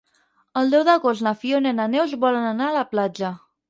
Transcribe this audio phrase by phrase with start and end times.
[0.61, 3.37] El deu d'agost na Fiona i na Neus volen anar a la platja.